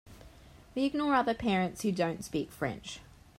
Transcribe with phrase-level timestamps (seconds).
[0.73, 3.01] We ignore the other parents who don’t speak French.